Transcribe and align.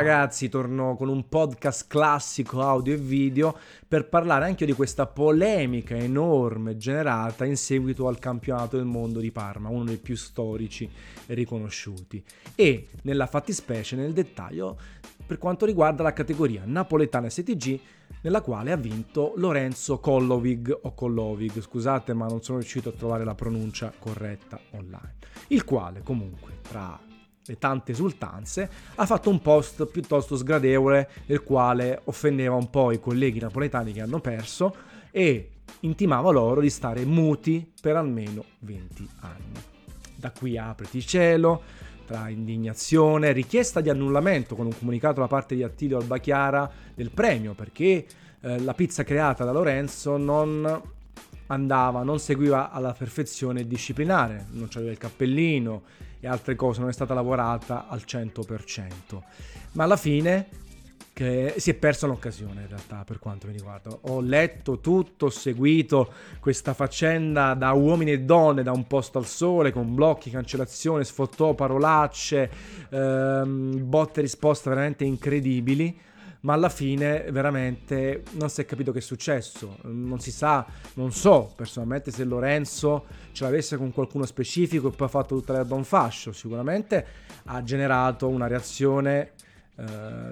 ragazzi, 0.00 0.48
torno 0.48 0.96
con 0.96 1.08
un 1.10 1.28
podcast 1.28 1.86
classico 1.86 2.62
audio 2.62 2.94
e 2.94 2.96
video 2.96 3.54
per 3.86 4.08
parlare 4.08 4.46
anche 4.46 4.64
di 4.64 4.72
questa 4.72 5.06
polemica 5.06 5.94
enorme 5.94 6.78
generata 6.78 7.44
in 7.44 7.58
seguito 7.58 8.08
al 8.08 8.18
campionato 8.18 8.78
del 8.78 8.86
mondo 8.86 9.20
di 9.20 9.30
Parma, 9.30 9.68
uno 9.68 9.84
dei 9.84 9.98
più 9.98 10.16
storici 10.16 10.88
e 11.26 11.34
riconosciuti. 11.34 12.24
E 12.54 12.88
nella 13.02 13.26
fattispecie, 13.26 13.94
nel 13.94 14.14
dettaglio, 14.14 14.78
per 15.26 15.36
quanto 15.36 15.66
riguarda 15.66 16.02
la 16.02 16.14
categoria 16.14 16.62
napoletana 16.64 17.28
STG, 17.28 17.80
nella 18.22 18.40
quale 18.40 18.72
ha 18.72 18.76
vinto 18.76 19.34
Lorenzo 19.36 19.98
Kollovig 19.98 20.78
o 20.80 20.94
Kollovig, 20.94 21.60
scusate 21.60 22.14
ma 22.14 22.26
non 22.26 22.42
sono 22.42 22.56
riuscito 22.58 22.88
a 22.88 22.92
trovare 22.92 23.24
la 23.24 23.34
pronuncia 23.34 23.92
corretta 23.98 24.58
online, 24.70 25.16
il 25.48 25.62
quale 25.64 26.00
comunque 26.02 26.52
tra 26.62 26.98
le 27.50 27.58
tante 27.58 27.92
esultanze, 27.92 28.70
ha 28.94 29.06
fatto 29.06 29.28
un 29.28 29.40
post 29.40 29.84
piuttosto 29.86 30.36
sgradevole 30.36 31.10
nel 31.26 31.42
quale 31.42 32.00
offendeva 32.04 32.54
un 32.54 32.70
po' 32.70 32.92
i 32.92 33.00
colleghi 33.00 33.40
napoletani 33.40 33.92
che 33.92 34.00
hanno 34.00 34.20
perso 34.20 34.74
e 35.10 35.50
intimava 35.80 36.30
loro 36.30 36.60
di 36.60 36.70
stare 36.70 37.04
muti 37.04 37.72
per 37.80 37.96
almeno 37.96 38.44
20 38.60 39.08
anni. 39.20 39.60
Da 40.14 40.30
qui 40.30 40.56
apriti 40.56 41.00
cielo, 41.00 41.62
tra 42.06 42.28
indignazione, 42.28 43.32
richiesta 43.32 43.80
di 43.80 43.90
annullamento 43.90 44.54
con 44.54 44.66
un 44.66 44.78
comunicato 44.78 45.20
da 45.20 45.26
parte 45.26 45.56
di 45.56 45.64
Attilio 45.64 45.98
Albachiara 45.98 46.70
del 46.94 47.10
premio 47.10 47.54
perché 47.54 48.06
eh, 48.42 48.60
la 48.60 48.74
pizza 48.74 49.02
creata 49.02 49.44
da 49.44 49.52
Lorenzo 49.52 50.16
non 50.16 50.98
andava, 51.50 52.02
non 52.02 52.18
seguiva 52.18 52.70
alla 52.70 52.92
perfezione 52.92 53.66
disciplinare, 53.66 54.46
non 54.50 54.68
c'aveva 54.68 54.90
il 54.90 54.98
cappellino 54.98 55.82
e 56.20 56.26
altre 56.26 56.54
cose, 56.54 56.80
non 56.80 56.88
è 56.88 56.92
stata 56.92 57.14
lavorata 57.14 57.88
al 57.88 58.02
100%. 58.06 58.90
Ma 59.72 59.84
alla 59.84 59.96
fine 59.96 60.48
si 61.20 61.70
è 61.70 61.74
persa 61.74 62.06
un'occasione 62.06 62.62
in 62.62 62.68
realtà 62.68 63.04
per 63.04 63.18
quanto 63.18 63.46
mi 63.46 63.52
riguarda. 63.52 63.90
Ho 64.02 64.22
letto 64.22 64.78
tutto, 64.78 65.26
ho 65.26 65.30
seguito 65.30 66.10
questa 66.40 66.72
faccenda 66.72 67.52
da 67.52 67.72
uomini 67.72 68.12
e 68.12 68.20
donne, 68.20 68.62
da 68.62 68.72
un 68.72 68.86
posto 68.86 69.18
al 69.18 69.26
sole, 69.26 69.70
con 69.70 69.94
blocchi, 69.94 70.30
cancellazioni, 70.30 71.04
sfottò, 71.04 71.52
parolacce, 71.52 72.50
ehm, 72.88 73.86
botte 73.86 74.20
e 74.20 74.22
risposte 74.22 74.70
veramente 74.70 75.04
incredibili 75.04 76.08
ma 76.40 76.54
alla 76.54 76.68
fine 76.68 77.26
veramente 77.30 78.22
non 78.32 78.48
si 78.48 78.62
è 78.62 78.64
capito 78.64 78.92
che 78.92 78.98
è 78.98 79.02
successo, 79.02 79.78
non 79.82 80.20
si 80.20 80.30
sa, 80.30 80.66
non 80.94 81.12
so 81.12 81.52
personalmente 81.54 82.10
se 82.10 82.24
Lorenzo 82.24 83.04
ce 83.32 83.44
l'avesse 83.44 83.76
con 83.76 83.92
qualcuno 83.92 84.24
specifico 84.24 84.88
e 84.88 84.90
poi 84.92 85.06
ha 85.06 85.10
fatto 85.10 85.36
tutta 85.36 85.52
l'erba 85.52 85.74
un 85.74 85.84
fascio, 85.84 86.32
sicuramente 86.32 87.06
ha 87.44 87.62
generato 87.62 88.28
una 88.28 88.46
reazione 88.46 89.32
eh, 89.76 89.84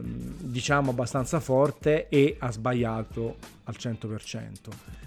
diciamo 0.03 0.91
abbastanza 0.91 1.41
forte 1.41 2.09
e 2.09 2.37
ha 2.39 2.51
sbagliato 2.51 3.37
al 3.65 3.75
100%. 3.79 4.53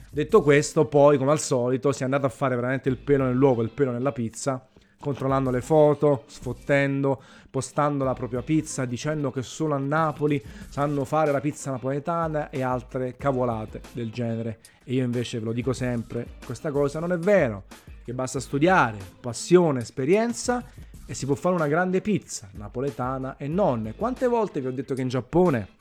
Detto 0.09 0.41
questo, 0.41 0.85
poi 0.85 1.17
come 1.17 1.31
al 1.31 1.39
solito 1.39 1.91
si 1.91 2.01
è 2.01 2.05
andato 2.05 2.25
a 2.25 2.29
fare 2.29 2.55
veramente 2.55 2.89
il 2.89 2.97
pelo 2.97 3.23
nell'uovo, 3.23 3.61
il 3.61 3.69
pelo 3.69 3.91
nella 3.91 4.11
pizza 4.11 4.65
controllando 5.01 5.49
le 5.49 5.59
foto, 5.59 6.23
sfottendo, 6.27 7.21
postando 7.49 8.05
la 8.05 8.13
propria 8.13 8.41
pizza, 8.41 8.85
dicendo 8.85 9.31
che 9.31 9.41
solo 9.41 9.75
a 9.75 9.77
Napoli 9.77 10.41
sanno 10.69 11.03
fare 11.03 11.33
la 11.33 11.41
pizza 11.41 11.71
napoletana 11.71 12.49
e 12.49 12.61
altre 12.61 13.17
cavolate 13.17 13.81
del 13.91 14.09
genere. 14.11 14.59
E 14.85 14.93
io 14.93 15.03
invece 15.03 15.39
ve 15.39 15.45
lo 15.45 15.51
dico 15.51 15.73
sempre, 15.73 16.37
questa 16.45 16.71
cosa 16.71 16.99
non 16.99 17.11
è 17.11 17.17
vero, 17.17 17.63
che 18.05 18.13
basta 18.13 18.39
studiare, 18.39 18.97
passione, 19.19 19.81
esperienza 19.81 20.63
e 21.05 21.13
si 21.13 21.25
può 21.25 21.35
fare 21.35 21.55
una 21.55 21.67
grande 21.67 21.99
pizza 21.99 22.47
napoletana 22.53 23.35
e 23.35 23.49
non. 23.49 23.93
Quante 23.97 24.27
volte 24.27 24.61
vi 24.61 24.67
ho 24.67 24.71
detto 24.71 24.93
che 24.93 25.01
in 25.01 25.09
Giappone 25.09 25.79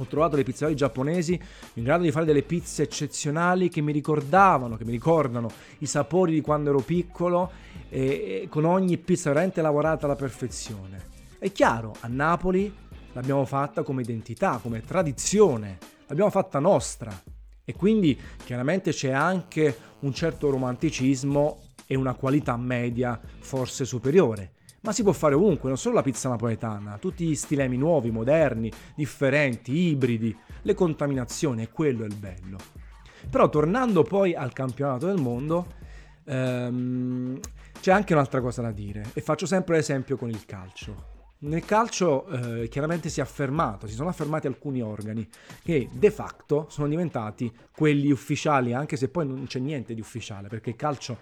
ho 0.00 0.06
trovato 0.06 0.34
dei 0.34 0.44
pizzaioli 0.44 0.74
giapponesi 0.74 1.38
in 1.74 1.84
grado 1.84 2.04
di 2.04 2.10
fare 2.10 2.24
delle 2.24 2.42
pizze 2.42 2.84
eccezionali 2.84 3.68
che 3.68 3.82
mi 3.82 3.92
ricordavano, 3.92 4.76
che 4.76 4.84
mi 4.84 4.92
ricordano 4.92 5.50
i 5.78 5.86
sapori 5.86 6.32
di 6.32 6.40
quando 6.40 6.70
ero 6.70 6.80
piccolo 6.80 7.50
e, 7.90 8.42
e 8.42 8.46
con 8.48 8.64
ogni 8.64 8.96
pizza 8.96 9.28
veramente 9.28 9.60
lavorata 9.60 10.06
alla 10.06 10.16
perfezione. 10.16 11.08
È 11.38 11.52
chiaro, 11.52 11.94
a 12.00 12.08
Napoli 12.08 12.74
l'abbiamo 13.12 13.44
fatta 13.44 13.82
come 13.82 14.02
identità, 14.02 14.58
come 14.62 14.80
tradizione, 14.80 15.78
l'abbiamo 16.06 16.30
fatta 16.30 16.58
nostra 16.58 17.12
e 17.62 17.74
quindi 17.74 18.18
chiaramente 18.42 18.92
c'è 18.92 19.10
anche 19.10 19.76
un 20.00 20.14
certo 20.14 20.48
romanticismo 20.48 21.60
e 21.86 21.94
una 21.94 22.14
qualità 22.14 22.56
media 22.56 23.20
forse 23.40 23.84
superiore 23.84 24.52
ma 24.82 24.92
si 24.92 25.02
può 25.02 25.12
fare 25.12 25.34
ovunque, 25.34 25.68
non 25.68 25.76
solo 25.76 25.96
la 25.96 26.02
pizza 26.02 26.28
napoletana, 26.28 26.98
tutti 26.98 27.26
gli 27.26 27.34
stilemi 27.34 27.76
nuovi, 27.76 28.10
moderni, 28.10 28.70
differenti, 28.94 29.72
ibridi, 29.72 30.36
le 30.62 30.74
contaminazioni, 30.74 31.68
quello 31.68 32.04
è 32.04 32.06
il 32.06 32.16
bello. 32.16 32.58
Però 33.28 33.48
tornando 33.48 34.02
poi 34.02 34.34
al 34.34 34.52
campionato 34.52 35.06
del 35.06 35.20
mondo, 35.20 35.66
ehm, 36.24 37.38
c'è 37.80 37.92
anche 37.92 38.14
un'altra 38.14 38.40
cosa 38.40 38.62
da 38.62 38.72
dire, 38.72 39.10
e 39.12 39.20
faccio 39.20 39.46
sempre 39.46 39.76
l'esempio 39.76 40.16
con 40.16 40.30
il 40.30 40.44
calcio. 40.46 41.08
Nel 41.42 41.64
calcio 41.64 42.26
eh, 42.26 42.68
chiaramente 42.68 43.08
si 43.08 43.20
è 43.20 43.22
affermato, 43.22 43.86
si 43.86 43.94
sono 43.94 44.10
affermati 44.10 44.46
alcuni 44.46 44.82
organi 44.82 45.26
che 45.62 45.88
de 45.90 46.10
facto 46.10 46.66
sono 46.68 46.86
diventati 46.86 47.50
quelli 47.74 48.10
ufficiali, 48.10 48.74
anche 48.74 48.96
se 48.96 49.08
poi 49.08 49.26
non 49.26 49.46
c'è 49.46 49.58
niente 49.58 49.94
di 49.94 50.00
ufficiale, 50.00 50.48
perché 50.48 50.70
il 50.70 50.76
calcio 50.76 51.18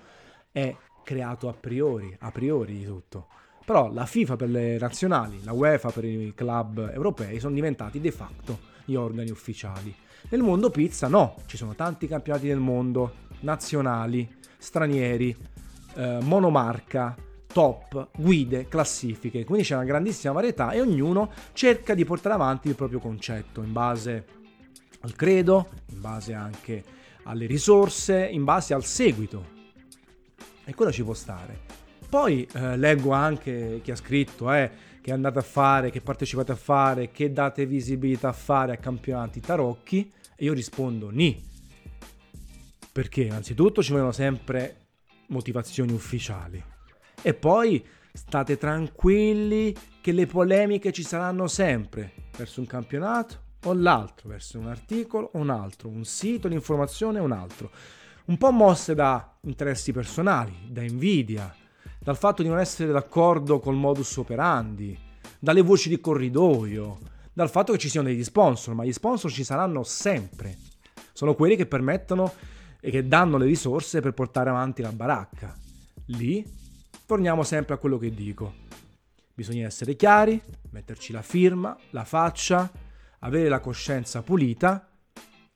è 0.51 0.75
creato 1.05 1.49
a 1.49 1.53
priori, 1.53 2.15
a 2.21 2.33
priori 2.33 2.79
di 2.79 2.85
tutto. 2.85 3.29
Però 3.69 3.93
la 3.93 4.07
FIFA 4.07 4.37
per 4.37 4.49
le 4.49 4.79
nazionali, 4.79 5.45
la 5.45 5.53
UEFA 5.53 5.91
per 5.91 6.03
i 6.07 6.33
club 6.35 6.91
europei 6.91 7.39
sono 7.39 7.53
diventati 7.53 8.01
de 8.01 8.11
facto 8.11 8.61
gli 8.87 8.95
organi 8.95 9.29
ufficiali. 9.29 9.95
Nel 10.31 10.41
mondo 10.41 10.71
pizza 10.71 11.07
no, 11.07 11.35
ci 11.45 11.59
sono 11.59 11.75
tanti 11.75 12.07
campionati 12.07 12.47
del 12.47 12.61
mondo, 12.61 13.27
nazionali, 13.41 14.27
stranieri, 14.57 15.37
eh, 15.97 16.19
monomarca, 16.23 17.15
top, 17.47 18.09
guide, 18.17 18.69
classifiche, 18.69 19.45
quindi 19.45 19.65
c'è 19.65 19.75
una 19.75 19.85
grandissima 19.85 20.33
varietà 20.33 20.71
e 20.71 20.81
ognuno 20.81 21.31
cerca 21.53 21.93
di 21.93 22.07
portare 22.07 22.37
avanti 22.37 22.69
il 22.69 22.75
proprio 22.75 23.01
concetto 23.01 23.61
in 23.61 23.73
base 23.73 24.25
al 25.01 25.15
credo, 25.15 25.69
in 25.91 26.01
base 26.01 26.33
anche 26.33 26.83
alle 27.25 27.45
risorse, 27.45 28.27
in 28.33 28.45
base 28.45 28.73
al 28.73 28.87
seguito. 28.87 29.45
E 30.65 30.75
quello 30.75 30.91
ci 30.91 31.05
può 31.05 31.13
stare. 31.13 31.88
Poi 32.09 32.49
eh, 32.55 32.77
leggo 32.79 33.13
anche 33.13 33.81
chi 33.83 33.91
ha 33.91 33.97
scritto, 33.97 34.51
eh, 34.51 34.71
che 35.03 35.13
andate 35.13 35.41
a 35.41 35.43
fare, 35.43 35.91
che 35.91 36.01
partecipate 36.01 36.53
a 36.53 36.57
fare, 36.57 37.11
che 37.11 37.33
date 37.33 37.67
visibilità 37.67 38.29
a 38.29 38.33
fare 38.33 38.73
a 38.73 38.77
campionati 38.79 39.41
tarocchi, 39.41 40.11
e 40.35 40.45
io 40.45 40.55
rispondo 40.55 41.11
ni. 41.11 41.45
Perché 42.91 43.23
innanzitutto 43.23 43.83
ci 43.83 43.93
vogliono 43.93 44.13
sempre 44.13 44.87
motivazioni 45.29 45.93
ufficiali. 45.93 46.63
E 47.21 47.35
poi 47.35 47.85
state 48.11 48.57
tranquilli 48.57 49.75
che 50.01 50.13
le 50.13 50.27
polemiche 50.27 50.93
ci 50.93 51.03
saranno 51.03 51.47
sempre 51.47 52.13
verso 52.37 52.61
un 52.61 52.67
campionato 52.67 53.43
o 53.65 53.75
l'altro, 53.75 54.31
verso 54.31 54.59
un 54.59 54.69
articolo 54.69 55.31
o 55.35 55.39
un 55.39 55.51
altro, 55.51 55.89
un 55.89 56.05
sito 56.05 56.49
di 56.49 56.55
informazione 56.55 57.19
o 57.19 57.25
un 57.25 57.33
altro. 57.33 57.71
Un 58.27 58.39
po' 58.39 58.51
mosse 58.51 58.95
da 58.95 59.37
interessi 59.43 59.93
personali, 59.93 60.55
da 60.69 60.83
invidia, 60.83 61.55
dal 61.99 62.17
fatto 62.17 62.43
di 62.43 62.49
non 62.49 62.59
essere 62.59 62.93
d'accordo 62.93 63.59
col 63.59 63.75
modus 63.75 64.17
operandi, 64.17 64.99
dalle 65.39 65.63
voci 65.63 65.89
di 65.89 66.01
corridoio, 66.01 66.99
dal 67.33 67.51
fatto 67.51 67.73
che 67.73 67.79
ci 67.79 67.89
siano 67.89 68.09
degli 68.09 68.25
sponsor, 68.25 68.75
ma 68.75 68.85
gli 68.85 68.93
sponsor 68.93 69.31
ci 69.31 69.45
saranno 69.45 69.83
sempre. 69.83 70.57
Sono 71.13 71.35
quelli 71.35 71.57
che 71.57 71.67
permettono 71.67 72.33
e 72.81 72.91
che 72.91 73.07
danno 73.07 73.37
le 73.37 73.47
risorse 73.47 74.01
per 74.01 74.13
portare 74.13 74.51
avanti 74.51 74.83
la 74.83 74.93
baracca. 74.93 75.57
Lì 76.07 76.45
torniamo 77.07 77.43
sempre 77.43 77.75
a 77.75 77.79
quello 77.79 77.99
che 77.99 78.13
dico. 78.13 78.67
Bisogna 79.35 79.67
essere 79.67 79.95
chiari, 79.95 80.41
metterci 80.71 81.13
la 81.13 81.23
firma, 81.23 81.77
la 81.91 82.05
faccia, 82.05 82.71
avere 83.21 83.49
la 83.49 83.61
coscienza 83.61 84.23
pulita 84.23 84.89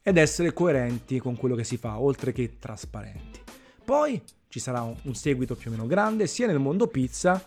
ed 0.01 0.17
essere 0.17 0.53
coerenti 0.53 1.19
con 1.19 1.37
quello 1.37 1.55
che 1.55 1.65
si 1.65 1.77
fa, 1.77 1.99
oltre 1.99 2.33
che 2.33 2.59
trasparenti. 2.59 3.42
Poi 3.85 4.23
ci 4.49 4.61
sarà 4.61 4.83
un 4.83 5.15
seguito 5.15 5.55
più 5.55 5.71
o 5.71 5.75
meno 5.75 5.87
grande 5.87 6.27
sia 6.27 6.47
nel 6.47 6.59
mondo 6.59 6.87
pizza 6.87 7.45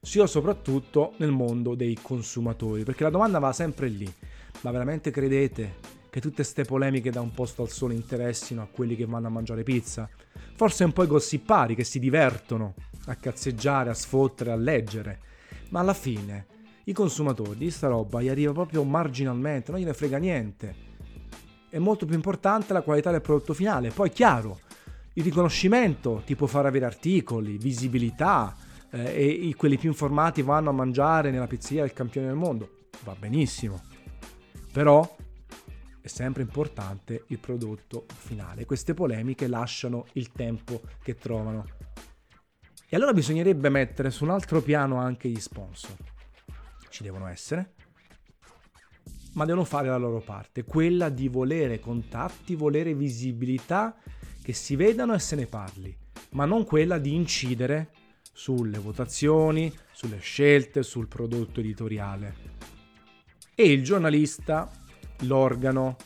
sia 0.00 0.26
soprattutto 0.26 1.14
nel 1.18 1.32
mondo 1.32 1.74
dei 1.74 1.98
consumatori, 2.00 2.84
perché 2.84 3.02
la 3.02 3.10
domanda 3.10 3.38
va 3.38 3.52
sempre 3.52 3.88
lì. 3.88 4.10
Ma 4.62 4.70
veramente 4.70 5.10
credete 5.10 5.74
che 6.08 6.20
tutte 6.20 6.36
queste 6.36 6.64
polemiche 6.64 7.10
da 7.10 7.20
un 7.20 7.32
posto 7.32 7.62
al 7.62 7.70
sole 7.70 7.94
interessino 7.94 8.62
a 8.62 8.68
quelli 8.70 8.96
che 8.96 9.04
vanno 9.04 9.26
a 9.26 9.30
mangiare 9.30 9.64
pizza? 9.64 10.08
Forse 10.54 10.84
un 10.84 10.92
po' 10.92 11.02
i 11.02 11.08
gossipari 11.08 11.74
che 11.74 11.84
si 11.84 11.98
divertono 11.98 12.74
a 13.06 13.14
cazzeggiare, 13.16 13.90
a 13.90 13.94
sfottere, 13.94 14.52
a 14.52 14.56
leggere, 14.56 15.20
ma 15.70 15.80
alla 15.80 15.94
fine 15.94 16.46
i 16.84 16.92
consumatori 16.92 17.58
di 17.58 17.70
sta 17.70 17.88
roba 17.88 18.22
gli 18.22 18.28
arriva 18.28 18.52
proprio 18.52 18.84
marginalmente, 18.84 19.72
non 19.72 19.80
gliene 19.80 19.92
frega 19.92 20.18
niente. 20.18 20.74
È 21.68 21.78
molto 21.78 22.06
più 22.06 22.14
importante 22.14 22.72
la 22.72 22.82
qualità 22.82 23.10
del 23.10 23.20
prodotto 23.20 23.52
finale. 23.54 23.90
Poi, 23.90 24.10
chiaro, 24.10 24.60
il 25.16 25.24
riconoscimento 25.24 26.22
ti 26.26 26.36
può 26.36 26.46
far 26.46 26.66
avere 26.66 26.84
articoli, 26.84 27.56
visibilità, 27.56 28.54
eh, 28.90 29.48
e 29.48 29.54
quelli 29.56 29.78
più 29.78 29.88
informati 29.88 30.42
vanno 30.42 30.70
a 30.70 30.72
mangiare 30.72 31.30
nella 31.30 31.46
pizzeria 31.46 31.82
del 31.82 31.94
campione 31.94 32.26
del 32.26 32.36
mondo. 32.36 32.70
va 33.04 33.14
benissimo. 33.18 33.82
Però 34.72 35.16
è 36.00 36.06
sempre 36.06 36.42
importante 36.42 37.24
il 37.28 37.38
prodotto 37.38 38.04
finale. 38.14 38.66
Queste 38.66 38.92
polemiche 38.92 39.46
lasciano 39.48 40.06
il 40.12 40.32
tempo 40.32 40.82
che 41.02 41.16
trovano. 41.16 41.64
E 42.88 42.94
allora 42.94 43.12
bisognerebbe 43.12 43.70
mettere 43.70 44.10
su 44.10 44.24
un 44.24 44.30
altro 44.30 44.60
piano 44.60 44.98
anche 44.98 45.28
gli 45.28 45.40
sponsor. 45.40 45.96
Ci 46.90 47.02
devono 47.02 47.26
essere, 47.26 47.72
ma 49.32 49.44
devono 49.46 49.64
fare 49.64 49.88
la 49.88 49.96
loro 49.96 50.20
parte, 50.20 50.64
quella 50.64 51.08
di 51.08 51.28
volere 51.28 51.80
contatti, 51.80 52.54
volere 52.54 52.94
visibilità, 52.94 53.96
che 54.46 54.52
si 54.52 54.76
vedano 54.76 55.12
e 55.12 55.18
se 55.18 55.34
ne 55.34 55.46
parli, 55.46 55.92
ma 56.30 56.44
non 56.44 56.64
quella 56.64 56.98
di 56.98 57.12
incidere 57.16 57.88
sulle 58.32 58.78
votazioni, 58.78 59.74
sulle 59.90 60.18
scelte, 60.18 60.84
sul 60.84 61.08
prodotto 61.08 61.58
editoriale. 61.58 62.34
E 63.56 63.72
il 63.72 63.82
giornalista 63.82 64.70
l'organo, 65.22 65.96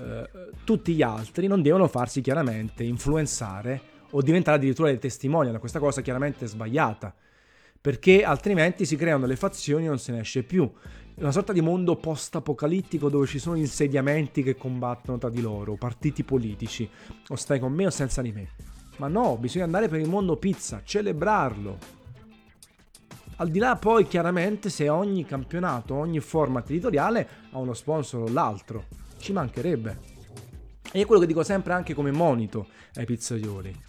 eh, 0.00 0.28
tutti 0.64 0.94
gli 0.94 1.02
altri 1.02 1.46
non 1.46 1.62
devono 1.62 1.86
farsi 1.86 2.22
chiaramente 2.22 2.82
influenzare 2.82 3.80
o 4.10 4.20
diventare 4.20 4.56
addirittura 4.56 4.88
dei 4.88 4.98
testimonial. 4.98 5.60
Questa 5.60 5.78
cosa 5.78 6.02
chiaramente 6.02 6.46
sbagliata, 6.46 7.14
perché 7.80 8.24
altrimenti 8.24 8.84
si 8.84 8.96
creano 8.96 9.26
le 9.26 9.36
fazioni 9.36 9.84
e 9.84 9.88
non 9.88 10.00
se 10.00 10.10
ne 10.10 10.18
esce 10.18 10.42
più. 10.42 10.68
Una 11.18 11.32
sorta 11.32 11.52
di 11.52 11.62
mondo 11.62 11.96
post-apocalittico 11.96 13.08
dove 13.08 13.26
ci 13.26 13.38
sono 13.38 13.56
insediamenti 13.56 14.42
che 14.42 14.54
combattono 14.54 15.16
tra 15.16 15.30
di 15.30 15.40
loro, 15.40 15.76
partiti 15.76 16.24
politici, 16.24 16.88
o 17.28 17.36
stai 17.36 17.58
con 17.58 17.72
me 17.72 17.86
o 17.86 17.90
senza 17.90 18.20
di 18.20 18.32
me. 18.32 18.50
Ma 18.98 19.08
no, 19.08 19.36
bisogna 19.38 19.64
andare 19.64 19.88
per 19.88 20.00
il 20.00 20.08
mondo 20.08 20.36
pizza, 20.36 20.82
celebrarlo, 20.84 21.78
al 23.38 23.50
di 23.50 23.58
là 23.58 23.76
poi 23.76 24.06
chiaramente 24.06 24.70
se 24.70 24.88
ogni 24.88 25.26
campionato, 25.26 25.94
ogni 25.94 26.20
format 26.20 26.70
editoriale 26.70 27.28
ha 27.50 27.58
uno 27.58 27.74
sponsor 27.74 28.22
o 28.22 28.32
l'altro, 28.32 28.84
ci 29.18 29.32
mancherebbe. 29.32 29.98
E 30.90 31.02
è 31.02 31.04
quello 31.04 31.20
che 31.20 31.26
dico 31.26 31.42
sempre 31.42 31.74
anche 31.74 31.92
come 31.92 32.12
monito 32.12 32.68
ai 32.94 33.04
pizzaioli. 33.04 33.84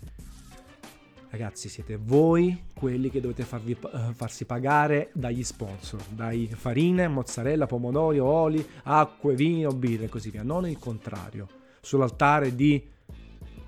Ragazzi, 1.38 1.69
siete 1.69 2.00
voi 2.01 2.63
quelli 2.74 3.12
che 3.12 3.22
dovete 3.22 3.44
farvi, 3.44 3.78
uh, 3.80 4.12
farsi 4.13 4.45
pagare 4.45 5.12
dagli 5.13 5.44
sponsor, 5.44 6.01
dai 6.10 6.48
farine, 6.48 7.07
mozzarella, 7.07 7.68
pomodori, 7.68 8.18
oli, 8.18 8.68
acque, 8.86 9.36
vino, 9.36 9.69
birre 9.69 10.06
e 10.06 10.10
così 10.10 10.31
via, 10.31 10.42
non 10.42 10.68
il 10.68 10.80
contrario. 10.80 11.48
Sull'altare 11.80 12.56
di 12.56 12.84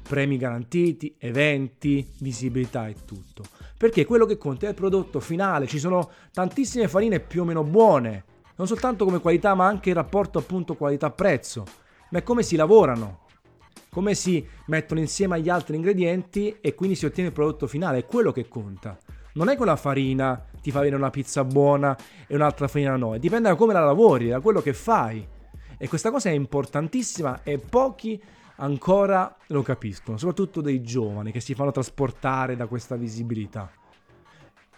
premi 0.01 0.38
garantiti, 0.38 1.13
eventi, 1.19 2.12
visibilità 2.18 2.88
e 2.88 2.95
tutto. 3.06 3.44
Perché 3.77 4.04
quello 4.04 4.25
che 4.25 4.39
conta 4.39 4.65
è 4.65 4.69
il 4.69 4.75
prodotto 4.75 5.19
finale, 5.19 5.68
ci 5.68 5.77
sono 5.77 6.10
tantissime 6.33 6.88
farine 6.88 7.19
più 7.19 7.44
o 7.44 7.45
meno 7.45 7.63
buone, 7.63 8.24
non 8.56 8.65
soltanto 8.65 9.06
come 9.06 9.19
qualità 9.19 9.54
ma 9.54 9.68
anche 9.68 9.89
il 9.89 9.95
rapporto 9.95 10.39
appunto 10.39 10.74
qualità-prezzo, 10.74 11.65
ma 12.10 12.18
è 12.18 12.24
come 12.24 12.42
si 12.42 12.56
lavorano, 12.56 13.27
come 14.00 14.16
si 14.16 14.48
mettono 14.68 15.01
insieme 15.01 15.36
agli 15.36 15.50
altri 15.50 15.75
ingredienti 15.75 16.56
e 16.62 16.74
quindi 16.74 16.96
si 16.96 17.06
ottiene 17.06 17.28
il 17.28 17.36
prodotto 17.36 17.68
finale, 17.68 17.98
è 17.98 18.06
quello 18.06 18.31
che 18.31 18.48
conta. 18.48 18.98
Non 19.34 19.50
è 19.50 19.57
che 19.57 19.62
una 19.62 19.75
farina 19.75 20.42
ti 20.62 20.72
fa 20.72 20.80
venire 20.80 20.96
una 20.96 21.10
pizza 21.10 21.44
buona 21.44 21.98
e 22.25 22.34
un'altra 22.34 22.69
farina 22.69 22.96
no, 22.96 23.18
dipende 23.18 23.50
da 23.50 23.56
come 23.56 23.74
la 23.74 23.84
lavori, 23.84 24.30
da 24.30 24.40
quello 24.40 24.62
che 24.62 24.72
fai. 24.72 25.28
E 25.78 25.88
questa 25.90 26.12
cosa 26.12 26.30
è 26.30 26.31
importantissima 26.31 27.44
e 27.44 27.57
pochi 27.57 28.22
ancora 28.56 29.36
lo 29.48 29.63
capiscono, 29.63 30.18
soprattutto 30.18 30.62
dei 30.62 30.81
giovani 30.81 31.34
che 31.34 31.42
si 31.42 31.54
fanno 31.54 31.72
trasportare 31.72 32.56
da 32.56 32.68
questa 32.68 32.96
visibilità. 32.96 33.69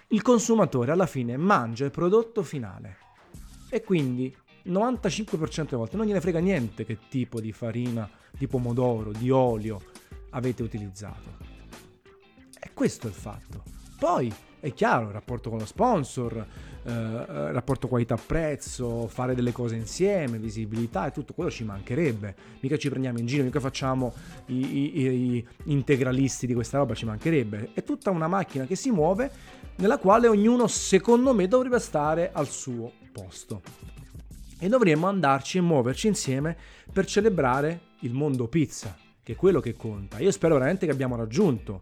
Il 0.07 0.23
consumatore 0.23 0.93
alla 0.93 1.05
fine 1.05 1.37
mangia 1.37 1.85
il 1.85 1.91
prodotto 1.91 2.41
finale 2.41 2.97
e 3.69 3.83
quindi 3.83 4.35
95% 4.65 5.63
delle 5.63 5.77
volte 5.77 5.97
non 5.97 6.05
gliene 6.05 6.21
frega 6.21 6.39
niente 6.39 6.85
che 6.85 6.97
tipo 7.09 7.39
di 7.39 7.51
farina, 7.51 8.09
di 8.31 8.47
pomodoro, 8.47 9.11
di 9.11 9.29
olio 9.29 9.81
avete 10.31 10.63
utilizzato. 10.63 11.49
E 12.59 12.71
questo 12.73 13.07
è 13.07 13.09
il 13.09 13.15
fatto. 13.15 13.63
Poi 13.97 14.33
è 14.59 14.73
chiaro 14.73 15.07
il 15.07 15.13
rapporto 15.13 15.49
con 15.49 15.59
lo 15.59 15.65
sponsor, 15.65 16.45
eh, 16.83 16.91
eh, 16.91 17.51
rapporto 17.51 17.87
qualità-prezzo, 17.87 19.07
fare 19.07 19.35
delle 19.35 19.51
cose 19.51 19.75
insieme, 19.75 20.37
visibilità 20.37 21.07
e 21.07 21.11
tutto 21.11 21.33
quello 21.33 21.49
ci 21.49 21.63
mancherebbe. 21.63 22.35
Mica 22.59 22.77
ci 22.77 22.89
prendiamo 22.89 23.19
in 23.19 23.25
giro, 23.25 23.43
mica 23.43 23.59
facciamo 23.59 24.13
i, 24.47 24.55
i, 24.55 25.35
i 25.35 25.47
integralisti 25.65 26.47
di 26.47 26.53
questa 26.53 26.77
roba, 26.77 26.93
ci 26.93 27.05
mancherebbe. 27.05 27.71
È 27.73 27.83
tutta 27.83 28.11
una 28.11 28.27
macchina 28.27 28.65
che 28.65 28.75
si 28.75 28.91
muove 28.91 29.31
nella 29.77 29.97
quale 29.97 30.27
ognuno, 30.27 30.67
secondo 30.67 31.33
me, 31.33 31.47
dovrebbe 31.47 31.79
stare 31.79 32.31
al 32.31 32.47
suo 32.47 32.91
posto. 33.11 33.61
E 34.63 34.69
dovremmo 34.69 35.07
andarci 35.07 35.57
e 35.57 35.61
muoverci 35.61 36.05
insieme 36.05 36.55
per 36.93 37.07
celebrare 37.07 37.79
il 38.01 38.13
mondo 38.13 38.47
pizza, 38.47 38.95
che 39.23 39.33
è 39.33 39.35
quello 39.35 39.59
che 39.59 39.73
conta. 39.73 40.19
Io 40.19 40.29
spero 40.29 40.53
veramente 40.53 40.85
che 40.85 40.91
abbiamo 40.91 41.15
raggiunto 41.15 41.81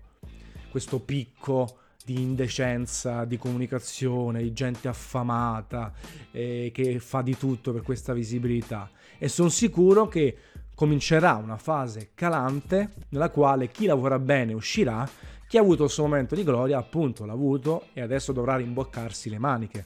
questo 0.69 1.01
picco 1.01 1.79
di 2.05 2.21
indecenza, 2.21 3.25
di 3.25 3.37
comunicazione, 3.37 4.41
di 4.41 4.53
gente 4.53 4.87
affamata 4.87 5.91
eh, 6.31 6.71
che 6.73 6.99
fa 6.99 7.21
di 7.21 7.35
tutto 7.35 7.73
per 7.73 7.81
questa 7.81 8.13
visibilità. 8.13 8.89
E 9.17 9.27
sono 9.27 9.49
sicuro 9.49 10.07
che 10.07 10.37
comincerà 10.73 11.35
una 11.35 11.57
fase 11.57 12.11
calante 12.15 12.91
nella 13.09 13.29
quale 13.29 13.67
chi 13.67 13.87
lavora 13.87 14.19
bene 14.19 14.53
uscirà, 14.53 15.05
chi 15.49 15.57
ha 15.57 15.61
avuto 15.61 15.83
il 15.83 15.89
suo 15.89 16.03
momento 16.03 16.33
di 16.33 16.45
gloria 16.45 16.77
appunto 16.77 17.25
l'ha 17.25 17.33
avuto 17.33 17.87
e 17.91 17.99
adesso 17.99 18.31
dovrà 18.31 18.55
rimboccarsi 18.55 19.29
le 19.29 19.37
maniche, 19.37 19.85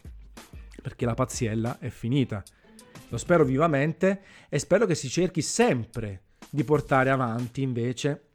perché 0.80 1.06
la 1.06 1.16
pazziella 1.16 1.80
è 1.80 1.90
finita. 1.90 2.44
Lo 3.14 3.20
spero 3.20 3.46
vivamente 3.46 4.22
e 4.50 4.58
spero 4.58 4.88
che 4.88 4.96
si 4.96 5.08
cerchi 5.08 5.44
sempre 5.44 6.24
di 6.50 6.64
portare 6.64 7.12
avanti 7.12 7.62
invece 7.62 8.30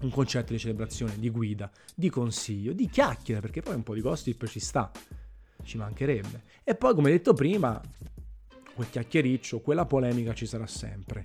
un 0.00 0.08
concetto 0.10 0.54
di 0.54 0.58
celebrazione, 0.58 1.18
di 1.18 1.28
guida, 1.28 1.70
di 1.94 2.08
consiglio, 2.08 2.72
di 2.72 2.88
chiacchiere, 2.88 3.42
perché 3.42 3.60
poi 3.60 3.74
un 3.74 3.82
po' 3.82 3.92
di 3.92 4.00
gossip 4.00 4.46
ci 4.46 4.60
sta, 4.60 4.90
ci 5.62 5.76
mancherebbe. 5.76 6.42
E 6.64 6.74
poi, 6.74 6.94
come 6.94 7.10
detto 7.10 7.34
prima, 7.34 7.78
quel 8.74 8.88
chiacchiericcio, 8.88 9.60
quella 9.60 9.84
polemica 9.84 10.32
ci 10.32 10.46
sarà 10.46 10.66
sempre. 10.66 11.22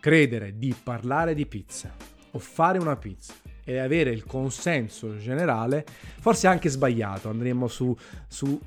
Credere 0.00 0.58
di 0.58 0.74
parlare 0.82 1.32
di 1.32 1.46
pizza 1.46 1.94
o 2.32 2.38
fare 2.40 2.78
una 2.78 2.96
pizza 2.96 3.34
e 3.62 3.78
avere 3.78 4.10
il 4.10 4.24
consenso 4.24 5.16
generale, 5.16 5.86
forse 6.18 6.48
anche 6.48 6.70
sbagliato, 6.70 7.28
andremo 7.28 7.68
su, 7.68 7.96
su 8.26 8.60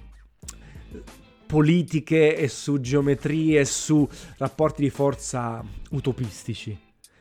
politiche 1.49 2.37
e 2.37 2.47
su 2.47 2.79
geometrie 2.79 3.61
e 3.61 3.65
su 3.65 4.07
rapporti 4.37 4.83
di 4.83 4.91
forza 4.91 5.65
utopistici. 5.89 6.77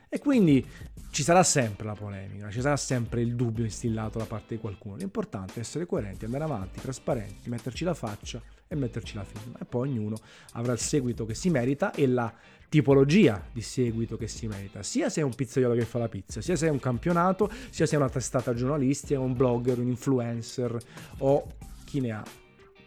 E 0.07 0.19
quindi 0.19 0.63
ci 1.09 1.23
sarà 1.23 1.41
sempre 1.41 1.87
la 1.87 1.95
polemica, 1.95 2.51
ci 2.51 2.61
sarà 2.61 2.77
sempre 2.77 3.21
il 3.21 3.33
dubbio 3.33 3.63
instillato 3.63 4.19
da 4.19 4.25
parte 4.25 4.53
di 4.53 4.61
qualcuno. 4.61 4.97
L'importante 4.97 5.55
è 5.55 5.59
essere 5.61 5.87
coerenti, 5.87 6.25
andare 6.25 6.43
avanti, 6.43 6.79
trasparenti, 6.79 7.49
metterci 7.49 7.83
la 7.83 7.95
faccia 7.95 8.39
e 8.67 8.75
metterci 8.75 9.15
la 9.15 9.23
firma. 9.23 9.57
E 9.57 9.65
poi 9.65 9.89
ognuno 9.89 10.17
avrà 10.51 10.73
il 10.73 10.79
seguito 10.79 11.25
che 11.25 11.33
si 11.33 11.49
merita 11.49 11.91
e 11.91 12.05
la 12.05 12.31
tipologia 12.69 13.43
di 13.51 13.63
seguito 13.63 14.15
che 14.15 14.27
si 14.27 14.45
merita, 14.45 14.83
sia 14.83 15.09
se 15.09 15.21
è 15.21 15.23
un 15.23 15.33
pizzaiolo 15.33 15.73
che 15.73 15.85
fa 15.85 15.97
la 15.97 16.07
pizza, 16.07 16.39
sia 16.39 16.55
se 16.55 16.67
è 16.67 16.69
un 16.69 16.79
campionato, 16.79 17.49
sia 17.71 17.87
se 17.87 17.95
è 17.95 17.97
una 17.97 18.09
testata 18.09 18.53
giornalistica, 18.53 19.19
un 19.19 19.35
blogger, 19.35 19.79
un 19.79 19.87
influencer 19.87 20.77
o 21.17 21.47
chi 21.83 21.99
ne 21.99 22.11
ha 22.11 22.23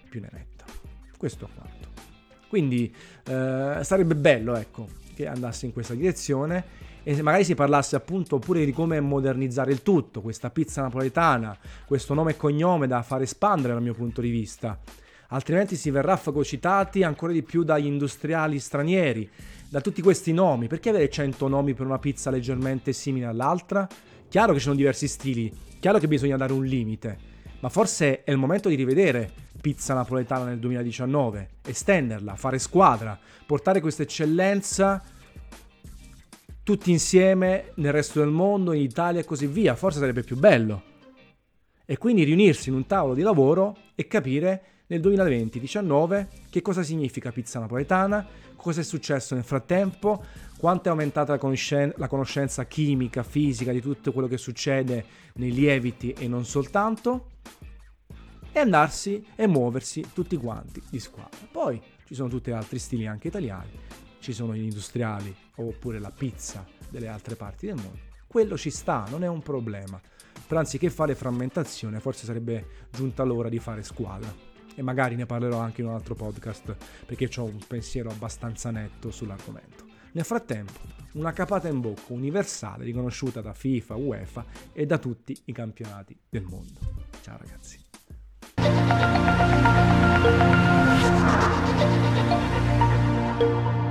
più 0.08 0.20
ne 0.20 0.28
metta. 0.30 0.51
Questo 1.22 1.48
quanto. 1.54 1.88
Quindi 2.48 2.92
eh, 3.28 3.78
sarebbe 3.82 4.16
bello, 4.16 4.56
ecco, 4.56 4.88
che 5.14 5.28
andasse 5.28 5.66
in 5.66 5.72
questa 5.72 5.94
direzione 5.94 6.64
e 7.04 7.22
magari 7.22 7.44
si 7.44 7.54
parlasse 7.54 7.94
appunto 7.94 8.40
pure 8.40 8.64
di 8.64 8.72
come 8.72 8.98
modernizzare 8.98 9.70
il 9.70 9.82
tutto, 9.82 10.20
questa 10.20 10.50
pizza 10.50 10.82
napoletana, 10.82 11.56
questo 11.86 12.14
nome 12.14 12.32
e 12.32 12.36
cognome 12.36 12.88
da 12.88 13.02
far 13.02 13.22
espandere 13.22 13.72
dal 13.72 13.84
mio 13.84 13.94
punto 13.94 14.20
di 14.20 14.30
vista. 14.30 14.76
Altrimenti 15.28 15.76
si 15.76 15.90
verrà 15.90 16.16
fagocitati 16.16 17.04
ancora 17.04 17.30
di 17.30 17.44
più 17.44 17.62
dagli 17.62 17.86
industriali 17.86 18.58
stranieri, 18.58 19.30
da 19.68 19.80
tutti 19.80 20.02
questi 20.02 20.32
nomi. 20.32 20.66
Perché 20.66 20.88
avere 20.88 21.08
100 21.08 21.46
nomi 21.46 21.72
per 21.72 21.86
una 21.86 22.00
pizza 22.00 22.32
leggermente 22.32 22.92
simile 22.92 23.26
all'altra? 23.26 23.86
Chiaro 24.28 24.54
che 24.54 24.58
ci 24.58 24.64
sono 24.64 24.74
diversi 24.74 25.06
stili, 25.06 25.54
chiaro 25.78 26.00
che 26.00 26.08
bisogna 26.08 26.36
dare 26.36 26.52
un 26.52 26.64
limite, 26.64 27.16
ma 27.60 27.68
forse 27.68 28.24
è 28.24 28.32
il 28.32 28.38
momento 28.38 28.68
di 28.68 28.74
rivedere 28.74 29.50
pizza 29.62 29.94
napoletana 29.94 30.44
nel 30.44 30.58
2019, 30.58 31.48
estenderla, 31.64 32.34
fare 32.34 32.58
squadra, 32.58 33.18
portare 33.46 33.80
questa 33.80 34.02
eccellenza 34.02 35.02
tutti 36.64 36.90
insieme 36.90 37.70
nel 37.76 37.92
resto 37.92 38.18
del 38.18 38.28
mondo, 38.28 38.72
in 38.72 38.82
Italia 38.82 39.20
e 39.20 39.24
così 39.24 39.46
via. 39.46 39.76
Forse 39.76 40.00
sarebbe 40.00 40.22
più 40.22 40.36
bello. 40.36 40.82
E 41.84 41.96
quindi 41.96 42.24
riunirsi 42.24 42.68
in 42.68 42.74
un 42.74 42.86
tavolo 42.86 43.14
di 43.14 43.22
lavoro 43.22 43.76
e 43.94 44.06
capire 44.06 44.64
nel 44.88 45.00
2020-19 45.00 46.26
che 46.50 46.60
cosa 46.60 46.82
significa 46.82 47.30
pizza 47.30 47.60
napoletana, 47.60 48.26
cosa 48.56 48.80
è 48.80 48.84
successo 48.84 49.34
nel 49.34 49.44
frattempo, 49.44 50.24
quanto 50.58 50.88
è 50.88 50.90
aumentata 50.90 51.32
la, 51.32 51.38
conoscen- 51.38 51.92
la 51.96 52.08
conoscenza 52.08 52.64
chimica, 52.66 53.22
fisica 53.22 53.72
di 53.72 53.80
tutto 53.80 54.12
quello 54.12 54.28
che 54.28 54.38
succede 54.38 55.04
nei 55.34 55.52
lieviti 55.52 56.12
e 56.12 56.26
non 56.28 56.44
soltanto, 56.44 57.26
e 58.52 58.60
andarsi 58.60 59.24
e 59.34 59.46
muoversi 59.46 60.04
tutti 60.12 60.36
quanti 60.36 60.82
di 60.90 61.00
squadra. 61.00 61.38
Poi 61.50 61.80
ci 62.04 62.14
sono 62.14 62.28
tutti 62.28 62.50
altri 62.50 62.78
stili 62.78 63.06
anche 63.06 63.28
italiani, 63.28 63.70
ci 64.20 64.32
sono 64.32 64.54
gli 64.54 64.62
industriali 64.62 65.34
oppure 65.56 65.98
la 65.98 66.10
pizza 66.10 66.64
delle 66.88 67.08
altre 67.08 67.34
parti 67.34 67.66
del 67.66 67.76
mondo. 67.76 68.10
Quello 68.26 68.56
ci 68.56 68.70
sta, 68.70 69.06
non 69.10 69.24
è 69.24 69.28
un 69.28 69.42
problema. 69.42 70.00
Però 70.46 70.60
anziché 70.60 70.90
fare 70.90 71.14
frammentazione, 71.14 72.00
forse 72.00 72.26
sarebbe 72.26 72.86
giunta 72.90 73.24
l'ora 73.24 73.48
di 73.48 73.58
fare 73.58 73.82
squadra. 73.82 74.32
E 74.74 74.82
magari 74.82 75.16
ne 75.16 75.26
parlerò 75.26 75.58
anche 75.58 75.80
in 75.80 75.88
un 75.88 75.94
altro 75.94 76.14
podcast 76.14 76.76
perché 77.04 77.28
ho 77.36 77.44
un 77.44 77.58
pensiero 77.66 78.10
abbastanza 78.10 78.70
netto 78.70 79.10
sull'argomento. 79.10 79.84
Nel 80.12 80.24
frattempo, 80.24 80.80
una 81.12 81.32
capata 81.32 81.68
in 81.68 81.80
bocca 81.80 82.12
universale 82.12 82.84
riconosciuta 82.84 83.40
da 83.40 83.54
FIFA, 83.54 83.94
UEFA 83.96 84.44
e 84.72 84.86
da 84.86 84.98
tutti 84.98 85.36
i 85.46 85.52
campionati 85.52 86.18
del 86.28 86.44
mondo. 86.44 86.80
Ciao 87.22 87.38
ragazzi. 87.38 87.81
Thank 88.94 89.32
you. 93.76 93.81